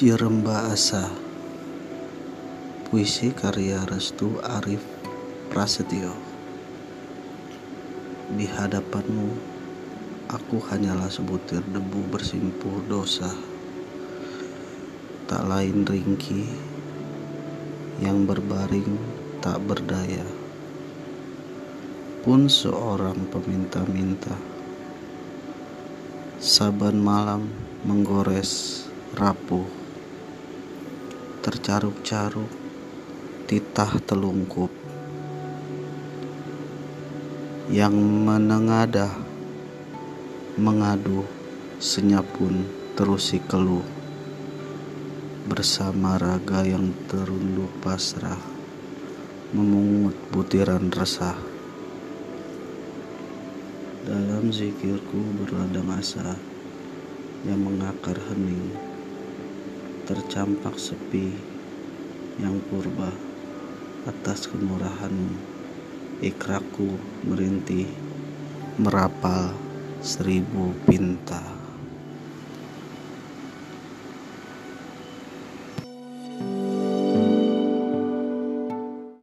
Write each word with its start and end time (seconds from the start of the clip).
Jiremba 0.00 0.72
Asa 0.72 1.12
Puisi 2.88 3.36
karya 3.36 3.84
Restu 3.84 4.40
Arif 4.40 4.80
Prasetyo. 5.52 6.16
Di 8.32 8.48
hadapanmu 8.48 9.28
Aku 10.32 10.56
hanyalah 10.72 11.12
sebutir 11.12 11.60
debu 11.68 12.08
bersimpuh 12.08 12.80
dosa. 12.88 13.28
Tak 15.28 15.44
lain 15.44 15.84
ringki 15.84 16.48
Yang 18.00 18.24
berbaring 18.24 18.96
tak 19.44 19.60
berdaya. 19.68 20.24
Pun 22.24 22.48
seorang 22.48 23.28
peminta-minta 23.28 24.32
Saban 26.40 26.96
malam 27.04 27.52
menggores 27.84 28.80
rapuh 29.12 29.79
tercaruk-caruk, 31.40 32.52
titah 33.48 33.96
telungkup, 34.04 34.68
yang 37.72 37.96
menengadah, 37.96 39.08
mengadu, 40.60 41.24
senyap 41.80 42.28
pun 42.36 42.68
terusi 42.92 43.40
keluh, 43.40 43.86
bersama 45.48 46.20
raga 46.20 46.60
yang 46.60 46.92
terunduk 47.08 47.72
pasrah, 47.80 48.36
memungut 49.56 50.18
butiran 50.28 50.92
resah. 50.92 51.40
Dalam 54.04 54.52
zikirku 54.52 55.24
berladang 55.40 55.88
asa 55.96 56.36
yang 57.48 57.64
mengakar 57.64 58.20
hening 58.28 58.89
tercampak 60.10 60.74
sepi 60.74 61.30
yang 62.42 62.58
purba 62.66 63.14
atas 64.10 64.50
kemurahanmu. 64.50 65.38
Ikraku 66.18 66.98
merintih 67.30 67.86
merapal 68.74 69.54
seribu 70.02 70.74
pinta 70.82 71.59